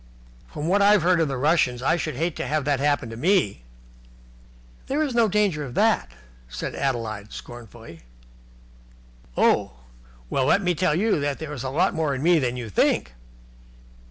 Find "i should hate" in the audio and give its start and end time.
1.83-2.35